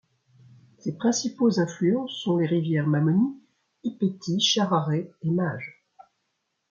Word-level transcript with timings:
Ses 0.79 0.97
principaux 0.97 1.59
affluents 1.59 2.07
sont 2.07 2.37
les 2.39 2.47
rivières 2.47 2.87
Mamoni, 2.87 3.39
Ipetí 3.83 4.39
Chararé 4.39 5.11
et 5.21 5.29
Maje. 5.29 5.83